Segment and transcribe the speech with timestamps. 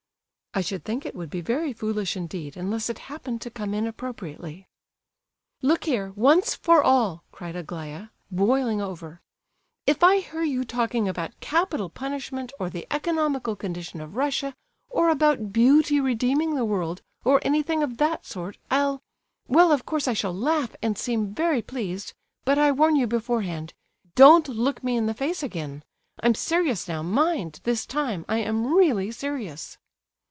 [0.53, 3.87] "I should think it would be very foolish indeed, unless it happened to come in
[3.87, 4.67] appropriately."
[5.61, 9.21] "Look here, once for all," cried Aglaya, boiling over,
[9.87, 14.53] "if I hear you talking about capital punishment, or the economical condition of Russia,
[14.89, 20.11] or about Beauty redeeming the world, or anything of that sort, I'll—well, of course I
[20.13, 22.11] shall laugh and seem very pleased,
[22.43, 23.73] but I warn you beforehand,
[24.15, 25.81] don't look me in the face again!
[26.21, 29.77] I'm serious now, mind, this time I am really serious."